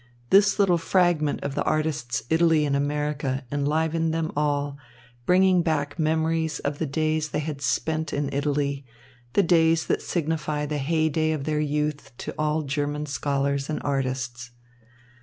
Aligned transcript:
This 0.31 0.57
little 0.57 0.79
fragment 0.79 1.43
of 1.43 1.53
the 1.53 1.63
artists' 1.63 2.23
Italy 2.27 2.65
in 2.65 2.73
America 2.73 3.45
enlivened 3.51 4.11
them 4.11 4.31
all, 4.35 4.79
bringing 5.27 5.61
back 5.61 5.99
memories 5.99 6.57
of 6.61 6.79
the 6.79 6.87
days 6.87 7.29
they 7.29 7.37
had 7.39 7.61
spent 7.61 8.11
in 8.11 8.27
Italy, 8.33 8.83
the 9.33 9.43
days 9.43 9.85
that 9.85 10.01
signify 10.01 10.65
the 10.65 10.79
heyday 10.79 11.33
of 11.33 11.43
their 11.43 11.59
youth 11.59 12.13
to 12.17 12.33
all 12.39 12.63
German 12.63 13.05
scholars 13.05 13.69
and 13.69 13.79
artists. 13.83 14.49